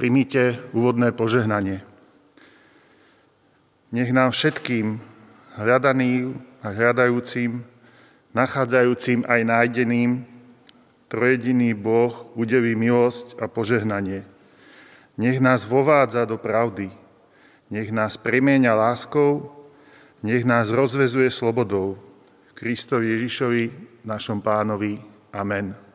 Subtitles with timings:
[0.00, 1.84] Primite úvodné požehnanie.
[3.92, 4.96] Nech nám všetkým
[5.60, 7.60] hľadaným a hľadajúcim,
[8.32, 10.24] nachádzajúcim aj nájdeným,
[11.12, 14.24] trojediný Boh udeví milosť a požehnanie.
[15.20, 16.88] Nech nás vovádza do pravdy,
[17.68, 19.52] nech nás premieňa láskou,
[20.24, 22.00] nech nás rozvezuje slobodou.
[22.56, 23.64] Kristovi Ježišovi,
[24.08, 24.96] našom pánovi.
[25.28, 25.89] Amen.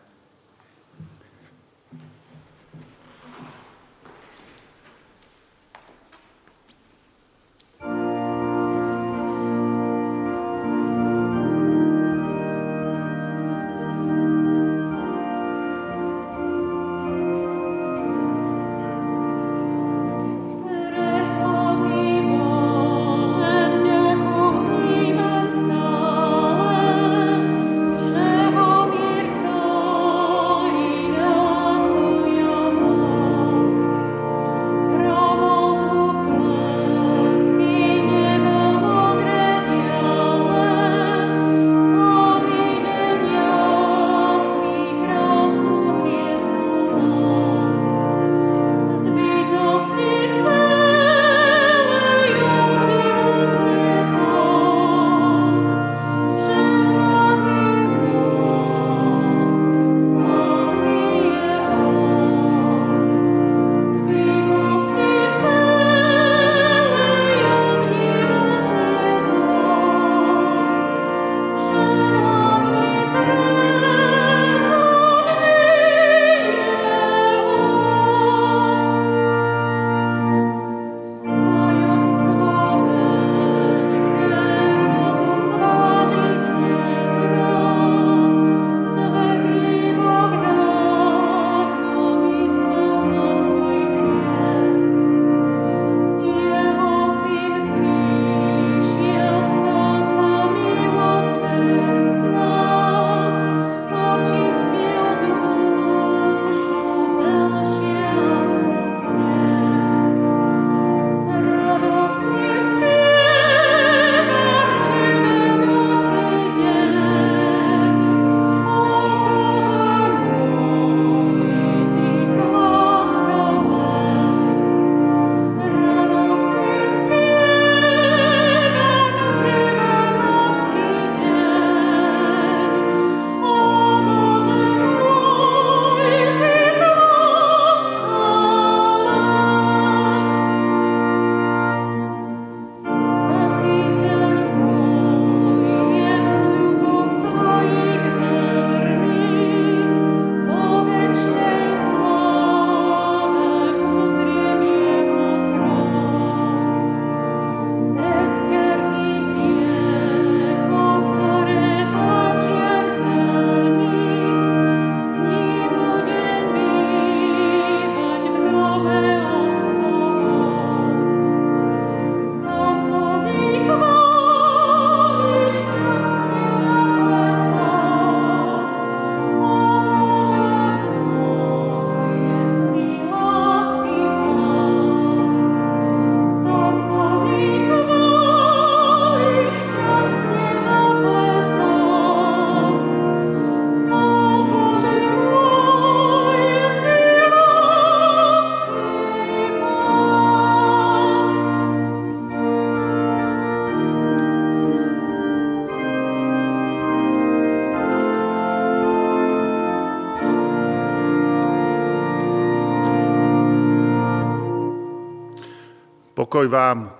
[216.45, 216.93] Pokoj vám,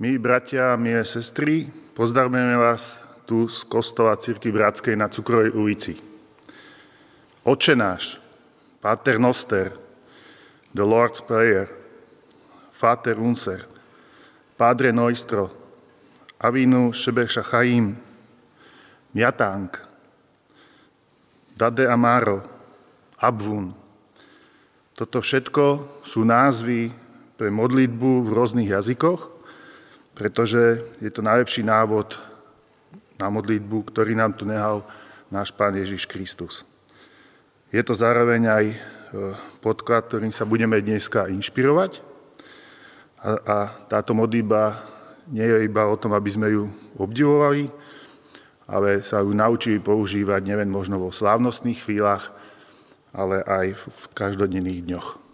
[0.00, 2.96] milí bratia milé sestry, pozdravujeme vás
[3.28, 6.00] tu z kostola Círky Bratskej na Cukrovej ulici.
[7.44, 8.16] Oče náš,
[8.80, 9.68] Pater Noster,
[10.72, 11.68] The Lord's Prayer,
[12.80, 13.68] Vater Unser,
[14.56, 15.52] Padre Noistro,
[16.40, 18.00] Avinu Sheber Shachaim,
[19.12, 19.76] Miatank,
[21.52, 22.40] Dade Amaro,
[23.20, 23.76] Abvun.
[24.96, 27.04] Toto všetko sú názvy
[27.36, 29.28] pre modlitbu v rôznych jazykoch,
[30.16, 32.16] pretože je to najlepší návod
[33.20, 34.84] na modlitbu, ktorý nám tu nehal
[35.28, 36.64] náš Pán Ježiš Kristus.
[37.68, 38.76] Je to zároveň aj e,
[39.60, 42.00] podklad, ktorým sa budeme dneska inšpirovať.
[43.20, 43.56] A, a
[43.92, 44.80] táto modlitba
[45.28, 47.68] nie je iba o tom, aby sme ju obdivovali,
[48.70, 52.32] ale sa ju naučili používať nielen možno vo slávnostných chvíľach,
[53.12, 55.25] ale aj v každodenných dňoch.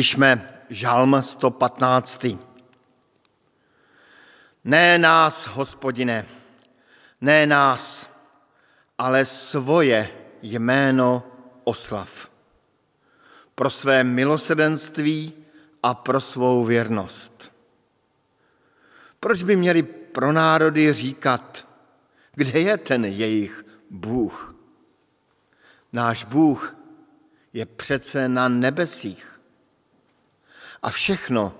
[0.00, 2.26] Slyšme žalm 115.
[4.64, 6.26] Ne nás, hospodine,
[7.20, 8.10] ne nás,
[8.98, 10.08] ale svoje
[10.42, 11.22] jméno
[11.64, 12.30] oslav.
[13.54, 15.32] Pro své milosedenství
[15.82, 17.52] a pro svou věrnost.
[19.20, 21.68] Proč by měli pro národy říkat,
[22.34, 24.54] kde je ten jejich Bůh?
[25.92, 26.76] Náš Bůh
[27.52, 29.39] je přece na nebesích
[30.82, 31.54] a všechno,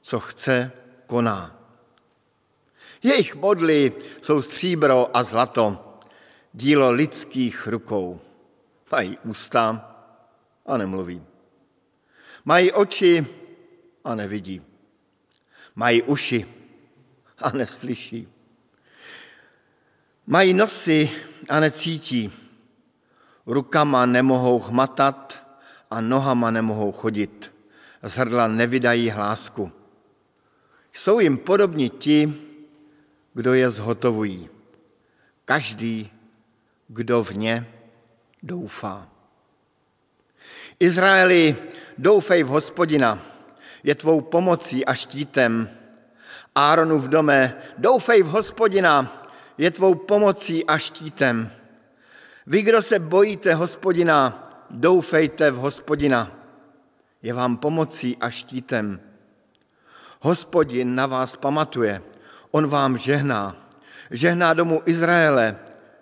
[0.00, 0.72] co chce,
[1.06, 1.58] koná.
[3.02, 5.98] Jejich modly jsou stříbro a zlato,
[6.52, 8.20] dílo lidských rukou.
[8.92, 9.94] Mají ústa
[10.66, 11.22] a nemluví.
[12.44, 13.26] Mají oči
[14.04, 14.62] a nevidí.
[15.74, 16.46] Mají uši
[17.38, 18.28] a neslyší.
[20.26, 21.10] Mají nosy
[21.48, 22.32] a necítí.
[23.46, 25.42] Rukama nemohou hmatat
[25.90, 27.57] a nohama nemohou chodit.
[28.02, 29.72] Z hrdla nevydají hlásku.
[30.92, 32.34] Jsou jim podobni ti,
[33.34, 34.48] kdo je zhotovují.
[35.44, 36.10] Každý,
[36.88, 37.66] kdo v ně
[38.42, 39.08] doufá.
[40.80, 41.56] Izraeli,
[41.98, 43.18] doufej v hospodina,
[43.82, 45.70] je tvou pomocí a štítem.
[46.54, 49.22] Áronu v dome, doufej v hospodina,
[49.58, 51.50] je tvou pomocí a štítem.
[52.46, 56.37] Vy, kdo se bojíte hospodina, doufejte v hospodina.
[57.22, 59.00] Je vám pomocí a štítem.
[60.20, 62.02] Hospodin na vás pamatuje,
[62.50, 63.68] on vám žehná.
[64.10, 65.58] Žehná domu Izraele,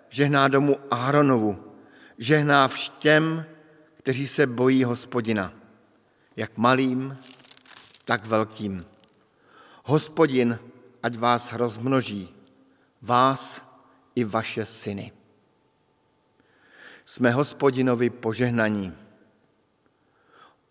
[0.09, 1.73] žehná domu Áronovu,
[2.17, 3.45] žehná vštěm,
[3.97, 5.53] kteří se bojí hospodina,
[6.35, 7.17] jak malým,
[8.05, 8.85] tak velkým.
[9.83, 10.59] Hospodin,
[11.03, 12.35] ať vás rozmnoží,
[13.01, 13.61] vás
[14.15, 15.11] i vaše syny.
[17.05, 19.06] Jsme hospodinovi požehnaní.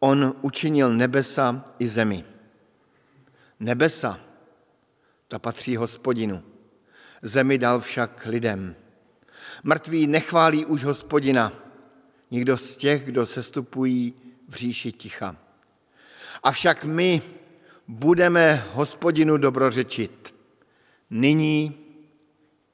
[0.07, 2.25] On učinil nebesa i zemi.
[3.61, 4.21] Nebesa,
[5.29, 6.43] ta patří hospodinu.
[7.23, 8.77] Zemi dal však lidem.
[9.65, 11.53] Mrtví nechválí už hospodina,
[12.31, 14.15] nikdo z těch, kdo sestupují
[14.49, 15.37] v říši ticha.
[16.43, 17.23] Avšak my
[17.89, 20.35] budeme hospodinu dobrořečit
[21.11, 21.75] nyní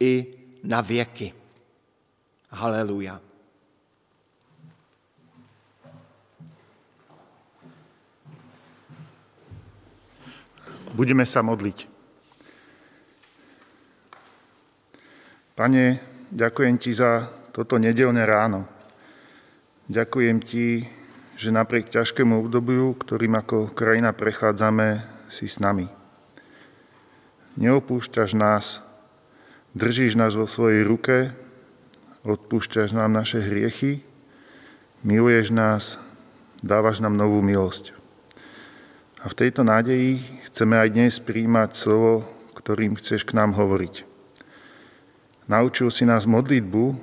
[0.01, 0.27] i
[0.63, 1.35] na věky.
[2.51, 3.32] Haleluja.
[10.93, 11.89] Budeme sa modliť.
[15.57, 15.85] Pane,
[16.29, 18.69] ďakujem Ti za toto nedelné ráno.
[19.89, 20.85] Ďakujem Ti,
[21.37, 25.89] že napriek ťažkému obdobiu, ktorým ako krajina prechádzame, si s nami.
[27.57, 28.85] Neopúšťaš nás,
[29.73, 31.33] držíš nás vo svojej ruke,
[32.25, 34.05] odpúšťaš nám naše hriechy,
[35.01, 35.97] miluješ nás,
[36.61, 38.02] dávaš nám novú milosť.
[39.23, 40.19] A v tejto nádeji
[40.51, 42.27] chceme aj dnes príjmať slovo,
[42.59, 44.03] ktorým chceš k nám hovoriť.
[45.47, 46.99] Naučil si nás modlitbu,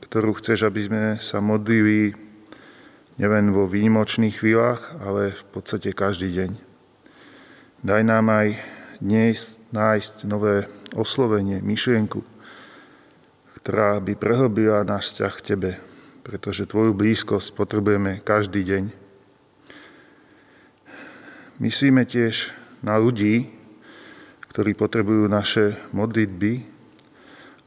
[0.00, 2.16] ktorú chceš, aby sme sa modlili
[3.20, 6.50] nielen vo výnimočných chvíľach, ale v podstate každý deň.
[7.84, 8.56] Daj nám aj
[9.04, 12.24] dnes nájsť nové oslovenie, myšlienku,
[13.60, 15.70] ktorá by prehlbila náš vzťah k Tebe,
[16.24, 19.01] pretože Tvoju blízkosť potrebujeme každý deň.
[21.62, 22.50] Myslíme tiež
[22.82, 23.46] na ľudí,
[24.50, 26.58] ktorí potrebujú naše modlitby,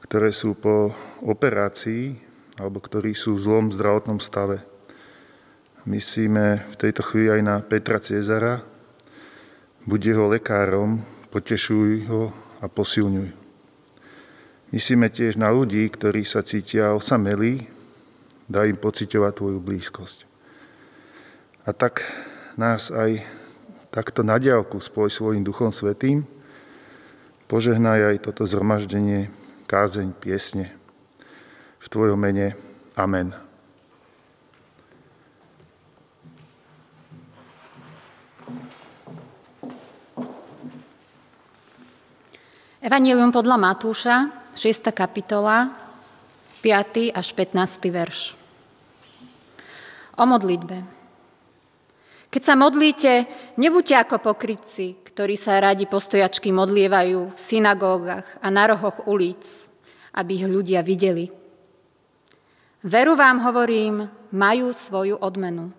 [0.04, 0.92] ktoré sú po
[1.24, 2.12] operácii
[2.60, 4.60] alebo ktorí sú v zlom zdravotnom stave.
[5.88, 8.60] Myslíme v tejto chvíli aj na Petra Cezara.
[9.88, 11.00] Buď jeho lekárom,
[11.32, 13.32] potešuj ho a posilňuj.
[14.76, 17.64] Myslíme tiež na ľudí, ktorí sa cítia osamelí,
[18.44, 20.28] daj im pocitovať Tvoju blízkosť.
[21.64, 22.04] A tak
[22.60, 23.24] nás aj
[23.96, 26.28] takto na diálku spoj svojim Duchom Svetým,
[27.48, 29.32] požehnaj aj toto zhromaždenie,
[29.64, 30.68] kázeň, piesne.
[31.80, 32.52] V Tvojom mene.
[32.92, 33.32] Amen.
[42.84, 44.28] Evangelium podľa Matúša,
[44.60, 44.92] 6.
[44.92, 45.72] kapitola,
[46.60, 47.16] 5.
[47.16, 47.88] až 15.
[47.88, 48.36] verš.
[50.20, 50.95] O modlitbe.
[52.36, 53.12] Keď sa modlíte,
[53.56, 59.40] nebuďte ako pokrytci, ktorí sa radi postojačky modlievajú v synagógach a na rohoch ulic,
[60.12, 61.32] aby ich ľudia videli.
[62.84, 65.72] Veru vám hovorím, majú svoju odmenu.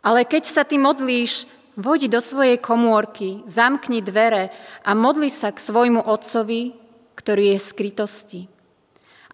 [0.00, 1.44] Ale keď sa ty modlíš,
[1.76, 4.48] voď do svojej komórky, zamkni dvere
[4.88, 6.72] a modli sa k svojmu otcovi,
[7.12, 8.40] ktorý je v skrytosti.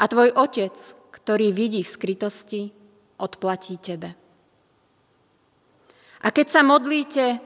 [0.02, 0.74] A tvoj otec,
[1.14, 2.74] ktorý vidí v skrytosti,
[3.22, 4.23] odplatí tebe.
[6.24, 7.36] A keď sa modlíte,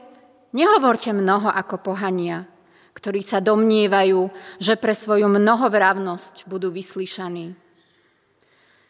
[0.55, 2.47] nehovorte mnoho ako pohania,
[2.95, 4.31] ktorí sa domnívajú,
[4.63, 7.53] že pre svoju mnohovravnosť budú vyslyšaní.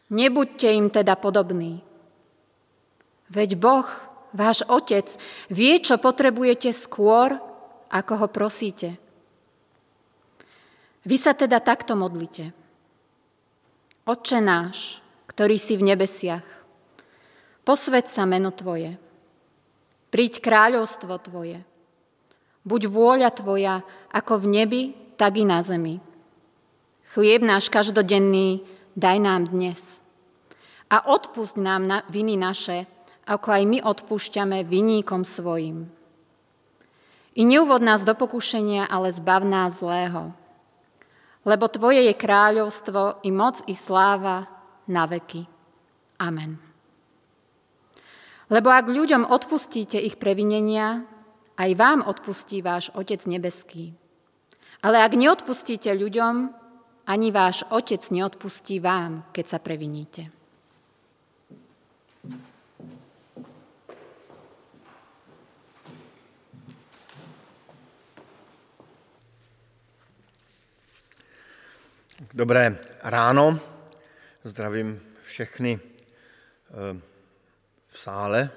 [0.09, 1.81] Nebuďte im teda podobní.
[3.29, 3.85] Veď Boh,
[4.33, 5.09] váš Otec,
[5.49, 7.37] vie, čo potrebujete skôr,
[7.89, 8.97] ako ho prosíte.
[11.05, 12.53] Vy sa teda takto modlite.
[14.05, 16.45] Otče náš, ktorý si v nebesiach,
[17.61, 19.08] posved sa meno Tvoje,
[20.09, 21.61] príď kráľovstvo Tvoje,
[22.65, 23.81] buď vôľa Tvoja
[24.13, 24.81] ako v nebi,
[25.17, 26.01] tak i na zemi.
[27.09, 28.61] Chlieb náš každodenný
[28.93, 29.97] daj nám dnes.
[30.89, 32.85] A odpust nám na viny naše,
[33.29, 35.89] ako aj my odpúšťame viníkom svojim.
[37.37, 40.33] I neuvod nás do pokušenia, ale zbav nás zlého.
[41.45, 44.49] Lebo Tvoje je kráľovstvo i moc i sláva
[44.89, 45.45] na veky.
[46.19, 46.68] Amen.
[48.49, 51.05] Lebo ak ľuďom odpustíte ich previnenia,
[51.53, 53.93] aj vám odpustí váš Otec nebeský.
[54.81, 56.49] Ale ak neodpustíte ľuďom,
[57.05, 60.33] ani váš Otec neodpustí vám, keď sa previníte.
[72.33, 73.61] Dobré ráno,
[74.41, 77.09] zdravím všechny eh,
[77.89, 78.49] v sále,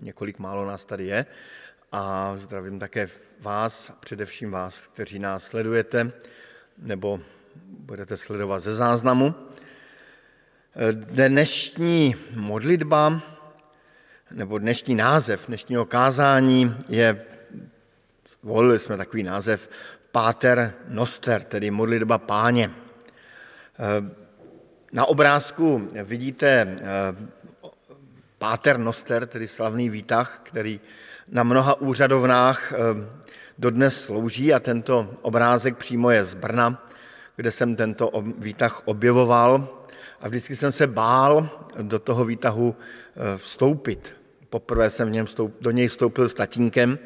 [0.00, 1.26] několik málo nás tady je,
[1.92, 3.08] a zdravím také
[3.40, 6.12] vás, především vás, kteří nás sledujete
[6.78, 7.20] nebo
[7.64, 9.34] budete sledovat ze záznamu.
[10.92, 13.20] Dnešní modlitba
[14.30, 17.24] nebo dnešní název dnešního kázání je,
[18.42, 19.68] volili jsme takový název,
[20.12, 22.70] Páter Noster, tedy modlitba páně.
[24.92, 26.80] Na obrázku vidíte eh,
[28.40, 30.80] Páter Noster, tedy slavný výtah, který
[31.28, 32.76] na mnoha úřadovnách eh,
[33.58, 36.88] dodnes slouží a tento obrázek přímo je z Brna,
[37.36, 39.68] kde jsem tento výtah objevoval
[40.20, 41.48] a vždycky jsem se bál
[41.82, 42.76] do toho výtahu
[43.36, 44.16] vstoupit.
[44.50, 46.98] Poprvé jsem v něm vstoup, do něj vstoupil s tatínkem,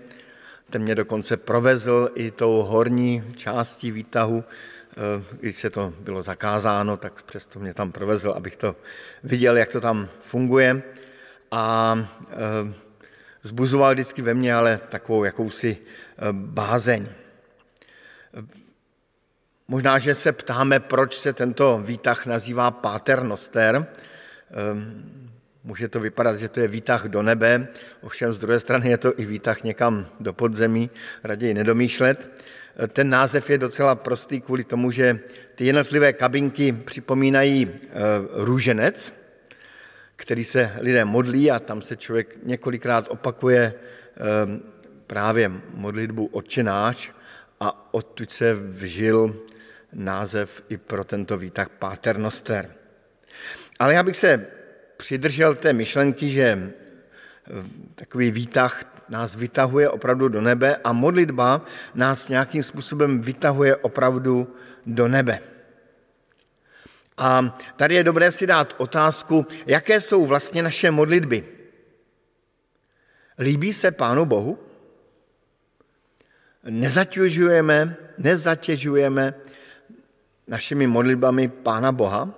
[0.70, 6.96] ten mě dokonce provezl i tou horní částí výtahu, eh, když se to bylo zakázáno,
[6.96, 8.76] tak přesto mě tam provezl, abych to
[9.24, 10.82] viděl, jak to tam funguje.
[11.54, 11.94] A
[12.30, 12.74] eh,
[13.42, 17.06] zbuzoval vždycky ve mně ale takovou jakousi eh, bázeň.
[19.68, 23.86] Možná, že se ptáme, proč se tento výtah nazývá Paternoster.
[25.64, 27.68] Může to vypadat, že to je výtah do nebe,
[28.02, 30.90] ovšem z druhé strany je to i výtah někam do podzemí,
[31.24, 32.44] raději nedomýšlet.
[32.88, 35.18] Ten název je docela prostý kvůli tomu, že
[35.54, 37.88] ty jednotlivé kabinky připomínají eh,
[38.32, 39.23] růženec,
[40.24, 44.20] který se lidé modlí a tam se člověk několikrát opakuje eh,
[45.06, 47.12] právě modlitbu Otčenáš
[47.60, 49.36] a odtud se vžil
[49.92, 52.72] název i pro tento výtah Paternoster.
[53.78, 54.46] Ale já bych se
[54.96, 56.72] přidržel té myšlenky, že eh,
[57.94, 64.56] takový výtah nás vytahuje opravdu do nebe a modlitba nás nějakým způsobem vytahuje opravdu
[64.86, 65.53] do nebe.
[67.16, 71.44] A tady je dobré si dát otázku, jaké jsou vlastně naše modlitby.
[73.38, 74.58] Líbí se Pánu Bohu?
[76.64, 79.34] Nezatěžujeme, nezatěžujeme
[80.48, 82.34] našimi modlitbami Pána Boha?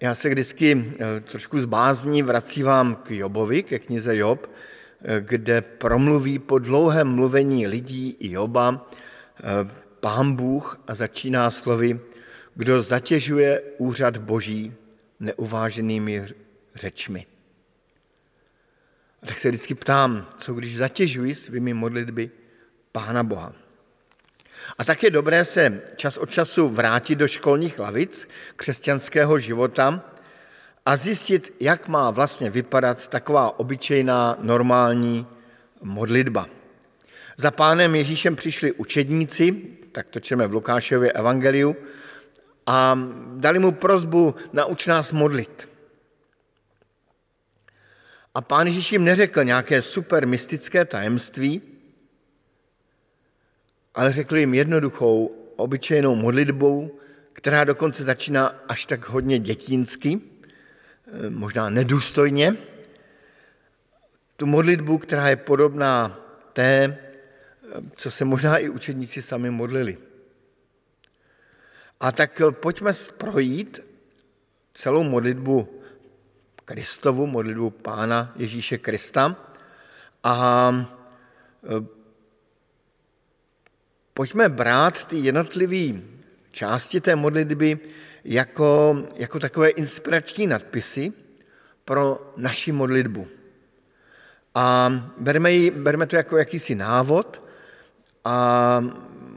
[0.00, 6.38] Já se vždycky eh, trošku zbázní vracívám k Jobovi, ke knize Job, eh, kde promluví
[6.38, 8.86] po dlouhém mluvení lidí i Joba
[9.38, 9.42] eh,
[10.00, 12.00] pán Bůh a začíná slovy,
[12.56, 14.74] kdo zatěžuje úřad boží
[15.20, 16.24] neuváženými
[16.74, 17.26] řečmi.
[19.22, 22.30] A tak se vždycky ptám, co když zatěžuji svými modlitby
[22.92, 23.52] Pána Boha.
[24.78, 30.04] A tak je dobré se čas od času vrátit do školních lavic křesťanského života
[30.86, 35.26] a zjistit, jak má vlastně vypadat taková obyčejná normální
[35.82, 36.48] modlitba.
[37.36, 39.52] Za pánem Ježíšem přišli učedníci,
[39.92, 41.76] tak to čeme v Lukášově evangeliu,
[42.66, 42.98] a
[43.36, 45.68] dali mu prozbu, nauč nás modlit.
[48.34, 51.62] A pán Ježíš jim neřekl nějaké super mystické tajemství,
[53.94, 55.26] ale řekl jim jednoduchou,
[55.56, 56.98] obyčejnou modlitbou,
[57.32, 60.20] která dokonce začíná až tak hodně dětínsky,
[61.28, 62.56] možná nedůstojně.
[64.36, 66.20] Tu modlitbu, která je podobná
[66.52, 66.98] té,
[67.96, 69.98] co se možná i učedníci sami modlili.
[72.00, 73.80] A tak eh, pojďme projít
[74.72, 75.76] celou modlitbu
[76.64, 79.36] Kristovu, modlitbu Pána Ježíše Krista.
[80.24, 80.36] A
[81.64, 81.86] e,
[84.14, 86.02] pojďme brát ty jednotlivé
[86.50, 87.78] části té modlitby
[88.24, 91.12] jako, jako takové inspirační nadpisy
[91.84, 93.28] pro naši modlitbu.
[94.54, 97.42] A bereme, ji, bereme to jako jakýsi návod
[98.24, 98.84] a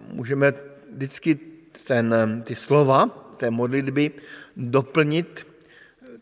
[0.07, 0.53] můžeme
[0.91, 1.39] vždycky
[1.87, 4.11] ten, ty slova té modlitby
[4.57, 5.47] doplnit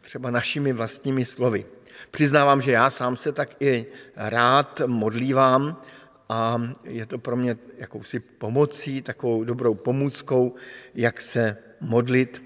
[0.01, 1.65] třeba našimi vlastními slovy.
[2.11, 5.81] Přiznávám, že já sám se tak i rád modlívám
[6.29, 10.55] a je to pro mě jakousi pomocí, takovou dobrou pomůckou,
[10.95, 12.43] jak se modlit.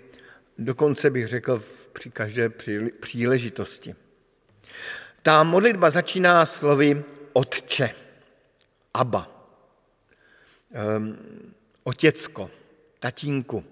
[0.58, 2.50] Dokonce bych řekl při každé
[3.00, 3.96] příležitosti.
[5.22, 7.92] Ta modlitba začíná slovy Otče,
[8.94, 9.48] Abba,
[11.84, 12.50] Otěcko,
[13.02, 13.66] Tatínku.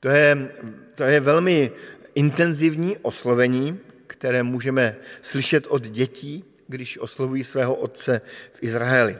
[0.00, 0.52] To je,
[0.94, 1.72] to je velmi
[2.14, 8.20] intenzivní oslovení, které můžeme slyšet od dětí, když oslovují svého otce
[8.52, 9.18] v Izraeli.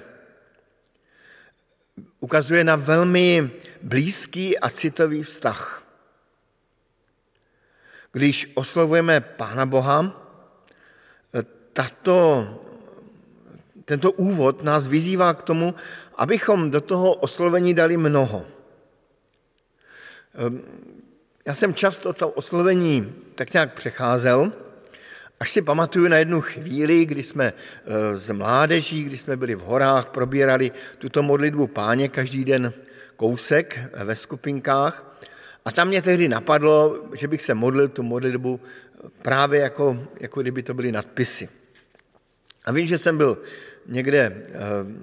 [2.21, 3.51] Ukazuje na velmi
[3.83, 5.85] blízký a citový vztah.
[8.13, 10.25] Když oslovujeme Pána Boha,
[11.73, 12.49] tato,
[13.85, 15.75] tento úvod nás vyzývá k tomu,
[16.17, 18.58] abychom do toho oslovení dali mnoho.
[20.35, 20.63] Ehm,
[21.47, 24.53] já jsem často to oslovení tak nějak přecházel,
[25.41, 27.53] až si pamatuju na jednu chvíli, kdy jsme e,
[28.17, 32.73] z mládeží, kdy jsme byli v horách, probírali tuto modlitbu páně každý den
[33.17, 35.21] kousek ve skupinkách.
[35.65, 38.61] A tam mě tehdy napadlo, že bych se modlil tu modlitbu
[39.23, 41.49] právě jako, jako kdyby to byly nadpisy.
[42.65, 43.39] A vím, že jsem byl
[43.87, 44.47] někde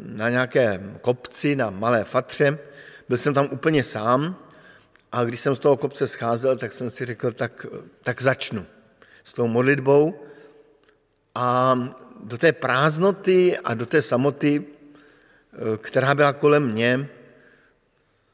[0.05, 2.57] na nějakém kopci, na Malé Fatře,
[3.09, 4.35] byl jsem tam úplně sám
[5.15, 7.65] a když jsem z toho kopce scházel, tak jsem si řekl, tak,
[8.04, 8.65] tak začnu
[9.23, 10.25] s tou modlitbou
[11.36, 11.80] a
[12.23, 17.10] do té prázdnoty a do té samoty, eh, která byla kolem mě,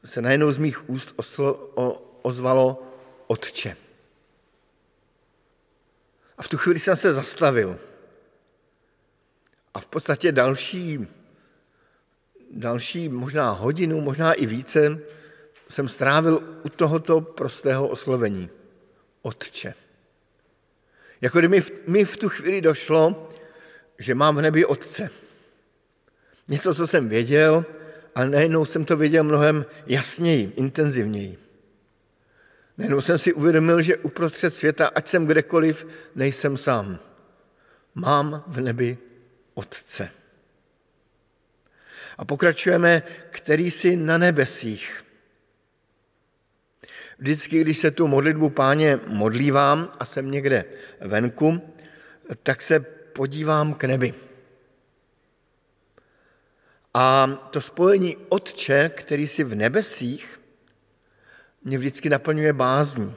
[0.04, 2.82] se najednou z mých úst oslo, o, ozvalo
[3.26, 3.76] Otče.
[6.38, 7.78] A v tu chvíli jsem se zastavil.
[9.74, 11.06] A v podstatě další,
[12.50, 14.98] další možná hodinu, možná i více,
[15.72, 18.50] jsem strávil u tohoto prostého oslovení.
[19.22, 19.74] Otče.
[21.20, 23.28] Jako kdyby mi v tu chvíli došlo,
[23.98, 25.10] že mám v nebi Otce.
[26.48, 27.64] Něco, co jsem věděl,
[28.14, 31.38] ale najednou jsem to věděl mnohem jasněji, intenzivněji.
[32.78, 36.98] Najednou jsem si uvědomil, že uprostřed světa, ať jsem kdekoliv, nejsem sám.
[37.94, 38.98] Mám v nebi
[39.54, 40.10] Otce.
[42.18, 45.04] A pokračujeme, který jsi na nebesích.
[47.18, 50.64] Vždycky, když se tu modlitbu páně modlívám a jsem někde
[51.00, 51.60] venku,
[52.42, 52.80] tak se
[53.12, 54.14] podívám k nebi.
[56.94, 60.40] A to spojení Otče, který si v nebesích,
[61.64, 63.14] mě vždycky naplňuje bázní.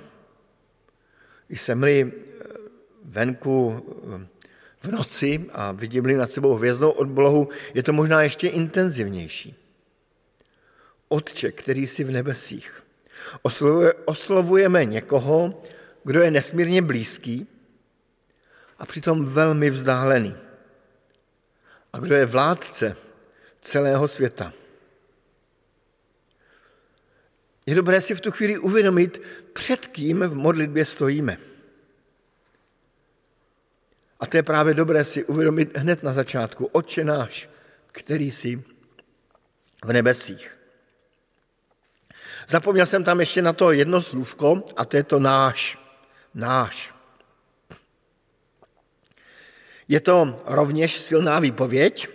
[1.50, 2.12] Jsem-li
[3.04, 3.86] venku
[4.82, 9.56] v noci a vidím-li nad sebou hvězdnou odblohu, je to možná ještě intenzivnější.
[11.08, 12.85] Otče, který si v nebesích.
[14.06, 15.64] Oslovujeme někoho,
[16.04, 17.48] kdo je nesmírně blízký
[18.78, 20.36] a přitom velmi vzdálený.
[21.94, 22.98] A kdo je vládce
[23.62, 24.54] celého světa.
[27.66, 29.22] Je dobré si v tu chvíli uvědomit,
[29.54, 31.38] před kým v modlitbě stojíme.
[34.20, 36.66] A to je právě dobré si uvědomit hned na začátku.
[36.66, 37.50] Oče náš,
[37.88, 38.64] který jsi
[39.86, 40.58] v nebesích.
[42.48, 45.78] Zapomněl jsem tam ještě na to jedno slůvko a to je to náš.
[46.34, 46.94] Náš.
[49.88, 52.08] Je to rovněž silná výpověď.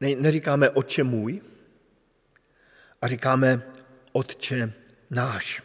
[0.00, 1.40] Ne, neříkáme oče můj,
[3.02, 3.62] a říkáme
[4.12, 4.72] otče
[5.10, 5.62] náš.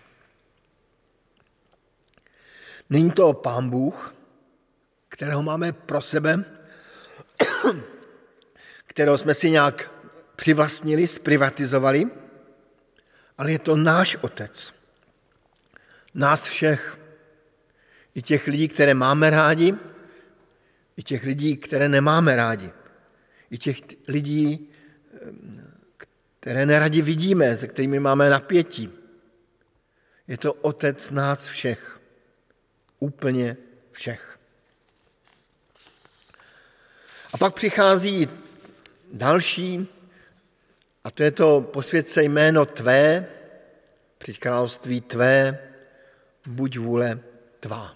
[2.90, 4.16] Není to pán Bůh,
[5.10, 6.46] kterého máme pro sebe,
[8.86, 9.92] kterého jsme si nějak
[10.40, 12.08] přivlastnili, zprivatizovali,
[13.38, 14.74] ale je to náš otec.
[16.14, 17.00] Nás všech.
[18.16, 19.76] I těch lidí, které máme rádi,
[20.98, 22.72] i těch lidí, které nemáme rádi.
[23.52, 24.70] I těch lidí,
[26.40, 28.90] které neradi vidíme, se kterými máme napětí.
[30.28, 32.00] Je to otec nás všech.
[33.00, 33.58] Úplně
[33.92, 34.40] všech.
[37.34, 38.30] A pak přichází
[39.14, 39.99] další
[41.04, 43.28] a to je to posvědce jméno tvé,
[44.18, 45.60] při království tvé,
[46.48, 47.20] buď vůle
[47.60, 47.96] tvá.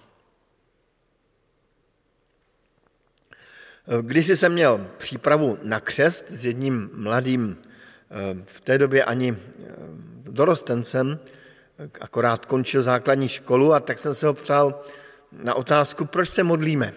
[4.01, 7.57] Když jsem měl přípravu na křest s jedním mladým,
[8.45, 9.37] v té době ani
[10.23, 11.19] dorostencem,
[12.01, 14.83] akorát končil základní školu a tak jsem se ho ptal
[15.31, 16.93] na otázku, proč se modlíme.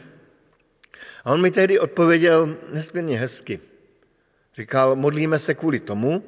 [1.24, 3.60] A on mi tehdy odpověděl nesmírně hezky.
[4.56, 6.24] Říkal, modlíme se kvůli tomu,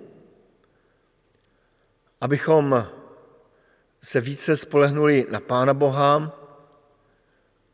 [2.20, 2.86] abychom
[4.02, 6.38] se více spolehnuli na Pána Boha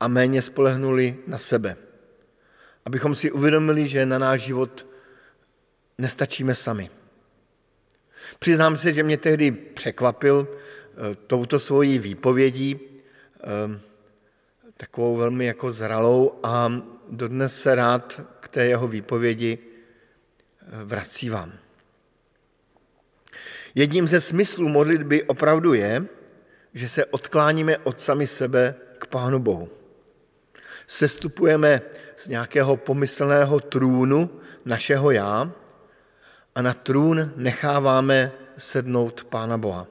[0.00, 1.76] a méně spolehnuli na sebe.
[2.84, 4.86] Abychom si uvědomili, že na náš život
[5.98, 6.90] nestačíme sami.
[8.38, 13.80] Přiznám se, že mě tehdy překvapil eh, touto svojí výpovědí, eh,
[14.76, 16.72] takovou velmi jako zralou a
[17.10, 19.73] dodnes se rád k té jeho výpovědi
[20.84, 21.52] vrací vám.
[23.74, 26.06] Jedním ze smyslů modlitby opravdu je,
[26.74, 29.68] že se odkláníme od sami sebe k Pánu Bohu.
[30.86, 31.80] Sestupujeme
[32.16, 34.30] z nějakého pomyslného trůnu
[34.64, 35.52] našeho já
[36.54, 39.86] a na trůn necháváme sednout Pána Boha.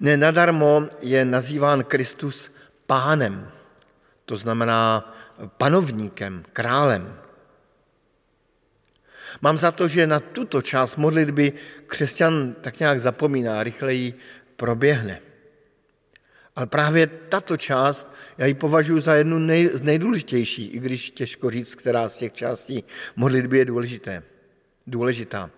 [0.00, 2.50] Nenadarmo je nazýván Kristus
[2.86, 3.50] pánem,
[4.24, 5.12] to znamená
[5.46, 7.21] panovníkem, králem.
[9.40, 11.52] Mám za to, že na tuto část modlitby
[11.86, 14.14] křesťan tak nějak zapomíná, rychleji
[14.56, 15.20] proběhne.
[16.56, 21.50] Ale právě tato část, já ji považuji za jednu nej, z nejdůležitější, i když těžko
[21.50, 22.84] říct, která z těch částí
[23.16, 24.22] modlitby je důležité,
[24.86, 25.50] důležitá.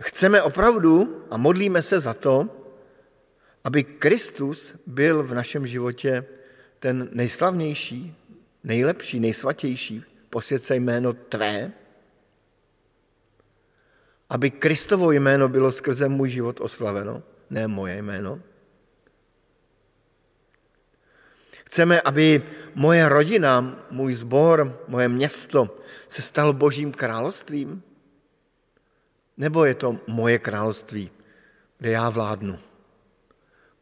[0.00, 2.48] Chceme opravdu a modlíme se za to,
[3.64, 6.24] aby Kristus byl v našem životě
[6.78, 8.14] ten nejslavnější,
[8.64, 11.72] nejlepší, nejsvatější, posvěd jméno Tvé,
[14.30, 18.40] aby Kristovo jméno bylo skrze můj život oslaveno, ne moje jméno.
[21.66, 22.42] Chceme, aby
[22.74, 27.82] moje rodina, můj sbor, moje město se stalo božím královstvím?
[29.36, 31.10] Nebo je to moje království,
[31.78, 32.58] kde já vládnu,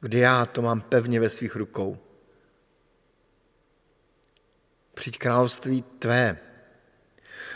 [0.01, 1.99] kde já to mám pevně ve svých rukou?
[4.95, 6.39] Přijď království tvé.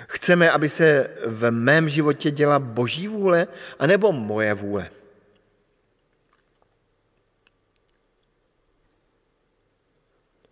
[0.08, 4.90] Chceme, aby se v mém životě děla boží vůle, anebo moje vůle?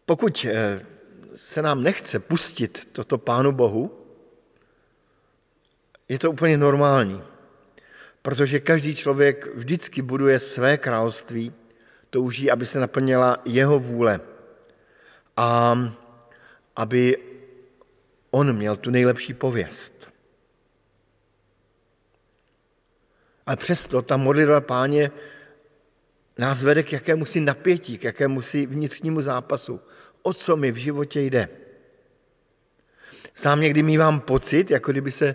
[0.06, 0.86] Pokud eh,
[1.34, 4.06] se nám nechce pustit toto Pánu Bohu,
[6.08, 7.22] je to úplně normální,
[8.22, 11.52] protože každý člověk vždycky buduje své království,
[12.10, 14.20] touží, aby se naplnila jeho vůle
[15.36, 15.78] a
[16.76, 17.25] aby
[18.30, 20.12] on měl tu nejlepší pověst.
[23.46, 25.10] Ale přesto ta modlitba páně
[26.38, 29.80] nás vede k jakému si napětí, k jakému si vnitřnímu zápasu.
[30.22, 31.48] O co mi v životě jde?
[33.34, 35.34] Sám někdy mývám pocit, jako kdyby se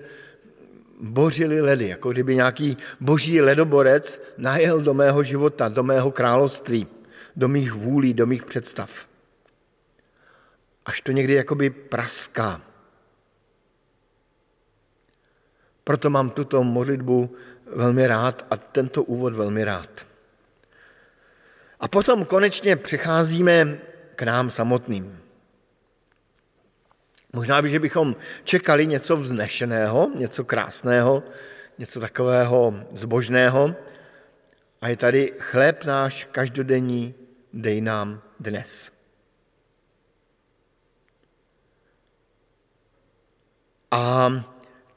[1.02, 6.88] bořili ledy, jako kdyby nějaký boží ledoborec najel do mého života, do mého království,
[7.36, 9.08] do mých vůlí, do mých představ.
[10.86, 12.62] Až to někdy jakoby praská.
[15.84, 20.06] Proto mám tuto modlitbu velmi rád a tento úvod velmi rád.
[21.80, 23.78] A potom konečně přecházíme
[24.16, 25.22] k nám samotným.
[27.34, 31.24] Možná by, že bychom čekali něco vznešeného, něco krásného,
[31.78, 33.76] něco takového zbožného.
[34.82, 37.16] A je tady chléb náš každodenní,
[37.54, 38.92] dej nám dnes.
[43.92, 44.30] A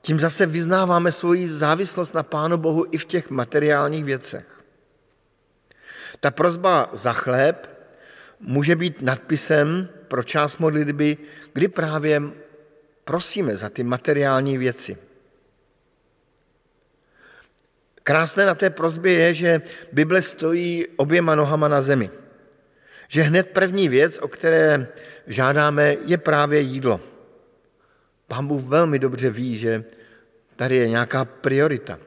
[0.05, 4.45] tím zase vyznáváme svoji závislost na Pánu Bohu i v těch materiálních věcech.
[6.21, 7.69] Ta prozba za chléb
[8.41, 11.17] může být nadpisem pro část modlitby,
[11.53, 12.23] kdy právě
[13.05, 14.97] prosíme za ty materiální věci.
[18.03, 19.63] Krásné na té prozbě je, že
[19.93, 22.11] Bible stojí oběma nohama na zemi.
[23.09, 24.87] Že hned první věc, o které
[25.27, 27.14] žádáme, je právě jídlo.
[28.29, 29.85] Pán Bůh velmi dobře ví, že
[30.57, 31.99] tady je nějaká priorita,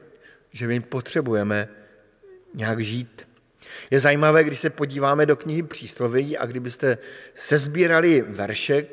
[0.50, 1.68] že my potřebujeme
[2.54, 3.28] nějak žít.
[3.90, 6.98] Je zajímavé, když se podíváme do knihy Přísloví a kdybyste
[7.34, 8.86] sezbírali verše,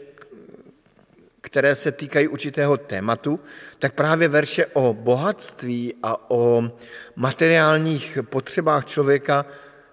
[1.41, 3.39] které se týkají určitého tématu,
[3.79, 6.71] tak právě verše o bohatství a o
[7.15, 9.45] materiálních potřebách člověka,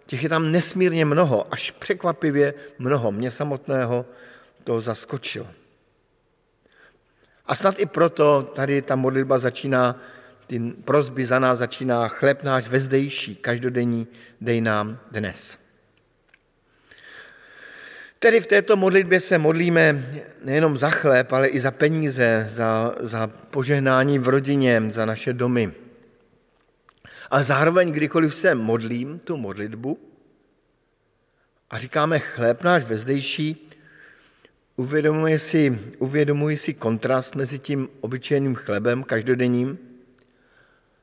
[0.07, 3.13] těch je tam nesmírně mnoho, až překvapivě mnoho.
[3.13, 4.07] Mě samotného
[4.65, 5.62] to zaskočilo.
[7.53, 10.01] A snad i proto tady ta modlitba začíná,
[10.47, 14.07] ty prozby za nás začíná chleb náš vezdejší, každodenní,
[14.41, 15.59] dej nám dnes.
[18.19, 20.05] Tedy v této modlitbě se modlíme
[20.45, 25.73] nejenom za chléb, ale i za peníze, za, za požehnání v rodině, za naše domy.
[27.31, 29.99] A zároveň, kdykoliv se modlím tu modlitbu
[31.71, 33.69] a říkáme chléb náš vezdejší,
[34.83, 39.79] uvědomuji si, uvědomuji si kontrast mezi tím obyčejným chlebem každodenním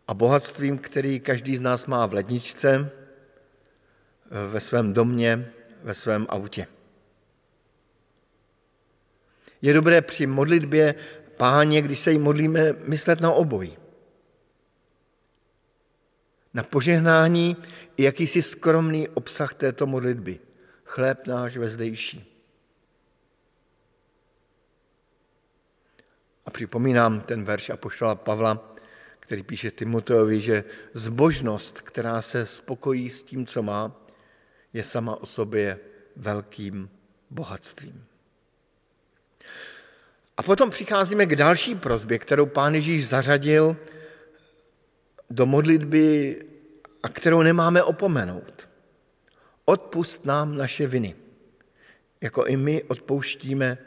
[0.08, 2.92] a bohatstvím, který každý z nás má v ledničce,
[4.52, 5.52] ve svém domě,
[5.84, 6.68] ve svém autě.
[9.62, 10.96] Je dobré při modlitbě
[11.38, 13.78] páně, když se jí modlíme, myslet na obojí.
[16.54, 17.58] Na požehnání
[17.98, 20.40] i jakýsi skromný obsah této modlitby.
[20.84, 22.39] Chléb náš vezdejší.
[26.50, 28.72] A připomínám ten verš Apoštola Pavla,
[29.20, 33.92] který píše Timoteovi, že zbožnost, která se spokojí s tím, co má,
[34.74, 35.80] je sama o sobě
[36.16, 36.90] velkým
[37.30, 38.06] bohatstvím.
[40.38, 43.78] A potom přicházíme k další prozbě, kterou pán Ježíš zařadil
[45.30, 46.42] do modlitby
[47.04, 48.70] a kterou nemáme opomenout.
[49.66, 51.16] Odpust nám naše viny,
[52.22, 53.78] jako i my odpouštíme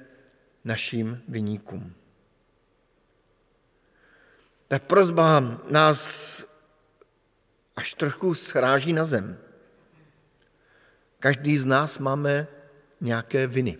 [0.65, 1.95] našim viníkům.
[4.73, 6.01] Ta prozba nás
[7.77, 9.39] až trochu sráží na zem.
[11.19, 12.47] Každý z nás máme
[13.01, 13.79] nějaké viny,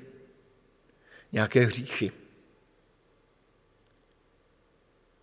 [1.33, 2.13] nějaké hříchy.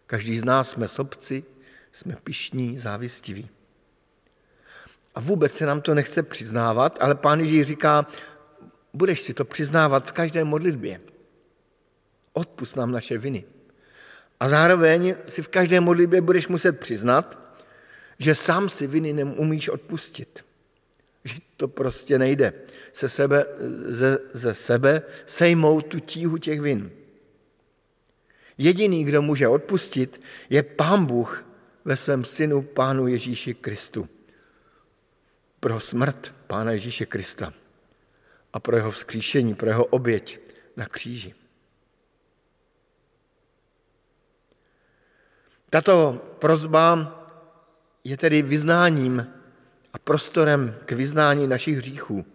[0.06, 1.44] Každý z nás jsme sobci,
[1.92, 3.50] jsme pišní, závistiví.
[5.16, 8.08] A vůbec se nám to nechce přiznávat, ale pán Ježíš říká,
[8.94, 11.02] budeš si to přiznávat v každé modlitbě.
[12.34, 13.59] Odpust nám naše viny.
[14.40, 17.40] A zároveň si v každé modlitbě budeš muset přiznat,
[18.20, 20.46] že sám si viny neumíš odpustit.
[21.24, 22.54] Že to prostě nejde.
[22.94, 23.46] Se sebe,
[23.86, 26.92] ze, ze sebe sejmout tu tíhu těch vin.
[28.58, 31.46] Jediný, kdo může odpustit, je Pán Bůh
[31.86, 34.10] ve svém synu Pánu Ježíši Kristu.
[35.60, 37.54] Pro smrt Pána Ježíše Krista
[38.54, 40.40] a pro jeho vzkříšení, pro jeho oběť
[40.78, 41.34] na kříži.
[45.70, 47.16] Tato prozba
[48.04, 49.28] je tedy vyznáním
[49.94, 52.26] a prostorem k vyznání našich hříchů,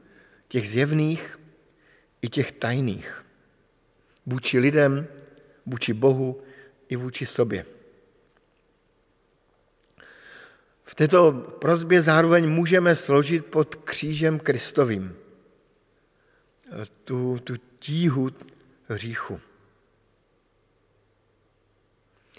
[0.49, 1.41] těch zjevných
[2.23, 3.25] i těch tajných.
[4.27, 5.07] Vůči lidem,
[5.67, 6.43] vůči Bohu
[6.89, 7.67] i vůči sobě.
[10.85, 15.17] V této prozbě zároveň můžeme složit pod křížem Kristovým
[17.05, 18.31] tu, tu tíhu
[18.89, 19.41] hříchu.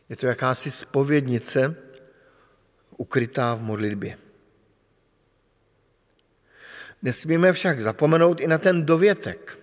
[0.10, 1.76] Je to jakási spovědnice
[2.98, 4.18] ukrytá v modlitbě.
[7.02, 9.60] Nesmíme však zapomenout i na ten dovětek.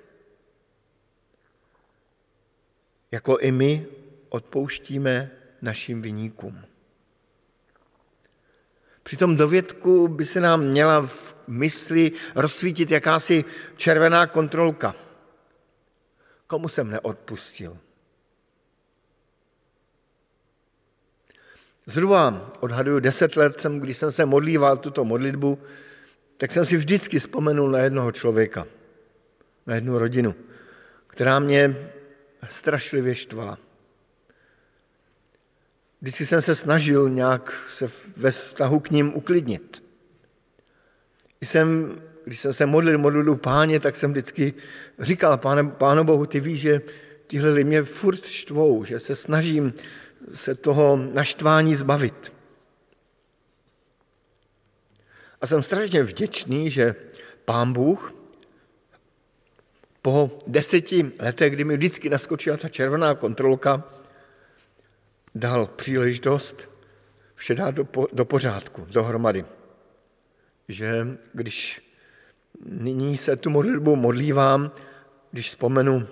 [3.11, 3.87] Jako i my
[4.28, 5.31] odpouštíme
[5.62, 6.64] našim vyníkům.
[9.02, 13.44] Při tom dovědku by se nám měla v mysli rozsvítit jakási
[13.76, 14.94] červená kontrolka.
[16.46, 17.78] Komu jsem neodpustil?
[21.87, 25.59] Zhruba odhaduju deset let, jsem, když jsem se modlíval tuto modlitbu,
[26.37, 28.66] tak jsem si vždycky vzpomenul na jednoho člověka,
[29.66, 30.35] na jednu rodinu,
[31.07, 31.90] která mě
[32.49, 33.59] strašlivě štvala.
[36.01, 39.83] Vždycky jsem se snažil nějak se ve vztahu k ním uklidnit.
[41.38, 44.55] Když jsem, když jsem se modlil modlil páně, tak jsem vždycky
[44.99, 46.83] říkal, páne, pánu Bohu, ty víš, že
[47.27, 49.75] tyhle lidi mě furt štvou, že se snažím
[50.35, 52.32] se toho naštvání zbavit.
[55.40, 56.94] A jsem strašně vděčný, že
[57.44, 58.14] pán Bůh
[60.02, 63.85] po deseti letech, kdy mi vždycky naskočila ta červená kontrolka,
[65.35, 66.68] dal příležitost
[67.35, 69.44] vše dát do, do pořádku, dohromady.
[70.68, 71.82] Že když
[72.66, 74.70] nyní se tu modlitbu modlívám,
[75.30, 76.08] když vzpomenu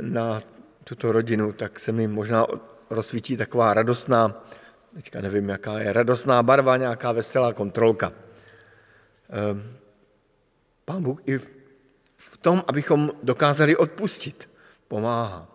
[0.00, 0.42] na
[0.84, 2.46] tuto rodinu, tak se mi možná
[2.90, 4.44] rozsvítí taková radostná,
[4.94, 8.12] teďka nevím, jaká je, radostná barva, nějaká veselá kontrolka.
[9.30, 9.76] Ehm,
[10.84, 11.38] pán Bůh i
[12.16, 14.50] v tom, abychom dokázali odpustit,
[14.88, 15.48] pomáhá.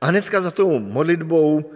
[0.00, 1.72] A hnedka za tou modlitbou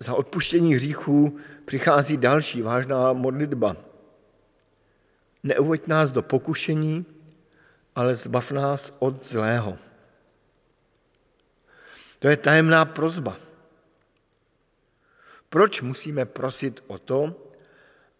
[0.00, 3.76] za odpuštění hříchů přichází další vážná modlitba.
[5.42, 7.06] Neuveď nás do pokušení,
[7.94, 9.78] ale zbav nás od zlého.
[12.26, 13.38] To je tajemná prozba.
[15.48, 17.30] Proč musíme prosit o to,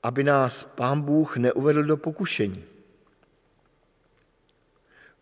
[0.03, 2.65] aby nás Pán Bůh neuvedl do pokušení?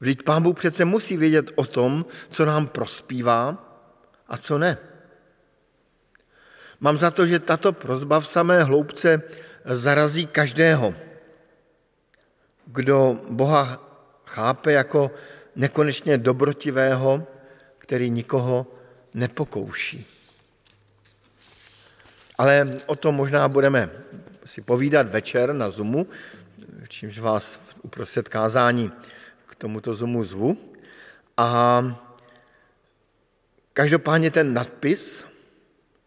[0.01, 3.57] Vždyť Pán Bůh přece musí vědět o tom, co nám prospívá
[4.29, 4.79] a co ne.
[6.81, 9.23] Mám za to, že tato prozba v samé hloubce
[9.65, 10.95] zarazí každého,
[12.67, 13.81] kdo Boha
[14.25, 15.11] chápe jako
[15.57, 17.34] nekonečně dobrotivého,
[17.85, 18.67] který nikoho
[19.15, 20.07] nepokouší.
[22.39, 23.91] Ale o tom možná budeme
[24.45, 26.09] si povídat večer na Zoomu,
[26.89, 28.93] čímž vás uprostřed kázání
[29.47, 30.57] k tomuto Zoomu zvu.
[31.37, 31.83] A
[33.73, 35.25] každopádně ten nadpis,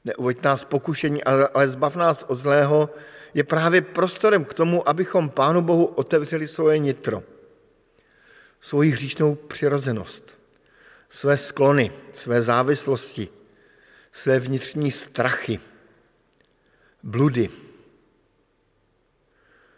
[0.05, 2.89] neuveď nás pokušení, ale zbav nás od zlého,
[3.33, 7.23] je právě prostorem k tomu, abychom Pánu Bohu otevřeli svoje nitro,
[8.61, 10.36] svoji hříšnou přirozenost,
[11.09, 13.29] své sklony, své závislosti,
[14.11, 15.59] své vnitřní strachy,
[17.03, 17.49] bludy,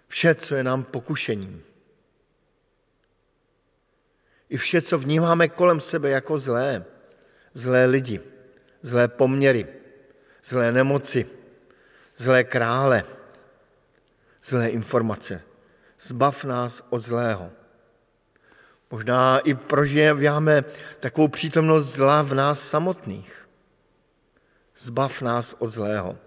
[0.08, 1.64] vše, co je nám pokušením.
[4.50, 6.86] I vše, co vnímáme kolem sebe jako zlé,
[7.54, 8.22] zlé lidi,
[8.82, 9.68] zlé poměry,
[10.44, 11.28] zlé nemoci,
[12.18, 13.04] zlé krále,
[14.44, 15.42] zlé informace.
[16.00, 17.59] Zbav nás od zlého.
[18.92, 20.64] Možná i prožíváme
[21.00, 23.48] takovou přítomnost zla v nás samotných.
[24.78, 26.18] Zbav nás od zlého.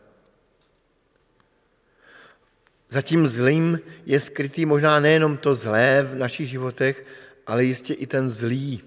[2.90, 7.06] Zatím zlým je skrytý možná nejenom to zlé v našich životech,
[7.46, 8.82] ale jistě i ten zlý,